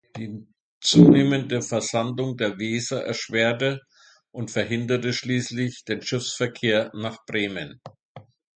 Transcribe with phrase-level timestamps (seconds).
[0.17, 0.47] Die
[0.79, 3.81] zunehmende Versandung der Weser erschwerte
[4.31, 7.79] und verhinderte schließlich den Schiffsverkehr nach Bremen.